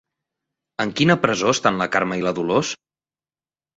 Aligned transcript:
En 0.85 0.93
quina 1.01 1.17
presó 1.25 1.53
estan 1.57 1.79
la 1.83 1.89
Carme 1.97 2.21
i 2.23 2.25
la 2.29 2.33
Dolors? 2.41 2.73